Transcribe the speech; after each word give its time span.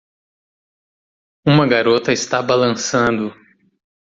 Uma 1.45 1.67
garota 1.67 2.11
está 2.11 2.41
balançando. 2.41 3.31